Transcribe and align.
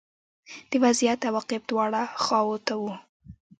د 0.71 0.73
وضعیت 0.83 1.19
عواقب 1.29 1.61
دواړو 1.69 2.03
خواوو 2.23 2.57
ته 2.67 2.73
وو 2.81 2.93